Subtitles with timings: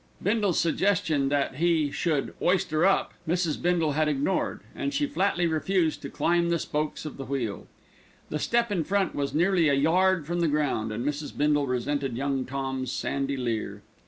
[0.23, 3.61] Bindle's suggestion that he should "'oist" her up, Mrs.
[3.61, 7.67] Bindle had ignored, and she flatly refused to climb the spokes of the wheel.
[8.31, 11.37] The step in front was nearly a yard from the ground, and Mrs.
[11.37, 13.83] Bindle resented Young Tom's sandy leer.